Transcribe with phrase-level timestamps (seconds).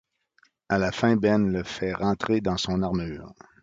[0.67, 3.35] À la fin, Ben le fait rentrer dans son armure.